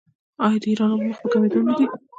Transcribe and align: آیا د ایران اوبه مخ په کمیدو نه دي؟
آیا 0.45 0.57
د 0.61 0.65
ایران 0.69 0.89
اوبه 0.91 1.05
مخ 1.09 1.17
په 1.21 1.27
کمیدو 1.33 1.59
نه 1.67 1.73
دي؟ 1.77 1.85